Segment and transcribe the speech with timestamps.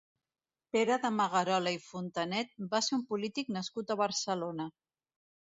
[0.75, 4.71] Pere de Magarola i Fontanet va ser un polític nascut a Barcelona.